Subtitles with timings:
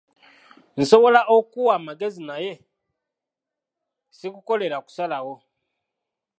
[0.81, 2.53] Nsobola okukuwa amagezi naye
[4.17, 5.35] si kukolera kusalawo.